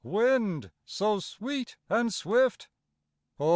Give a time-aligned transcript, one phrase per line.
[0.03, 2.67] wind so sweet and swift,
[3.39, 3.49] O!